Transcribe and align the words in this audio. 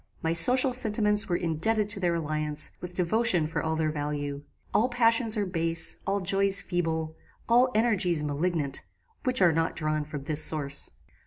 My 0.23 0.33
social 0.33 0.73
sentiments 0.73 1.29
were 1.29 1.35
indebted 1.35 1.87
to 1.89 1.99
their 1.99 2.15
alliance 2.15 2.71
with 2.81 2.95
devotion 2.95 3.45
for 3.45 3.61
all 3.61 3.75
their 3.75 3.91
value. 3.91 4.41
All 4.73 4.89
passions 4.89 5.37
are 5.37 5.45
base, 5.45 5.99
all 6.07 6.21
joys 6.21 6.59
feeble, 6.59 7.15
all 7.47 7.69
energies 7.75 8.23
malignant, 8.23 8.83
which 9.25 9.43
are 9.43 9.53
not 9.53 9.75
drawn 9.75 10.03
from 10.03 10.23
this 10.23 10.43
source. 10.43 10.89